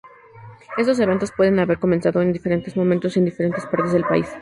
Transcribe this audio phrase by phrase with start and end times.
[0.77, 4.27] Estos eventos pueden haber comenzado en diferentes momentos en diferentes partes del país.